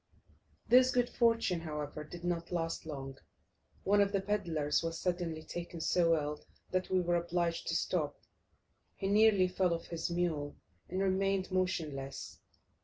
This 0.67 0.89
good 0.89 1.11
fortune, 1.11 1.61
however, 1.61 2.03
did 2.03 2.23
not 2.23 2.51
last 2.51 2.87
long; 2.87 3.19
one 3.83 4.01
of 4.01 4.11
the 4.11 4.19
pedlars 4.19 4.81
was 4.81 4.99
suddenly 4.99 5.43
taken 5.43 5.79
so 5.79 6.15
ill 6.15 6.43
that 6.71 6.89
we 6.89 6.99
were 7.01 7.17
obliged 7.17 7.67
to 7.67 7.75
stop. 7.75 8.19
He 8.95 9.07
nearly 9.07 9.47
fell 9.47 9.75
off 9.75 9.85
his 9.85 10.09
mule, 10.09 10.55
and 10.89 11.03
remained 11.03 11.51
motionless. 11.51 12.39